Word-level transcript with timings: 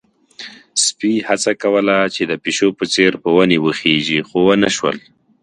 سپي 0.83 1.11
هڅه 1.27 1.51
کوله 1.63 1.97
چې 2.15 2.21
د 2.25 2.33
پيشو 2.43 2.67
په 2.77 2.85
څېر 2.93 3.11
په 3.23 3.29
ونې 3.35 3.57
وخيژي، 3.65 4.19
خو 4.27 4.37
ونه 4.47 4.69
شول. 4.75 4.97